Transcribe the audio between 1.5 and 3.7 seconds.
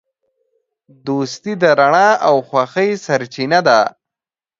د رڼا او خوښۍ سرچینه